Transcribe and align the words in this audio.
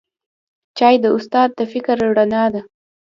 چای 0.77 0.95
د 1.03 1.05
استاد 1.17 1.49
د 1.57 1.59
فکر 1.71 1.95
رڼا 2.17 2.43
ده 2.53 2.61